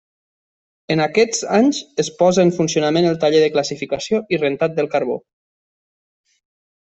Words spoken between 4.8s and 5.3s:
carbó.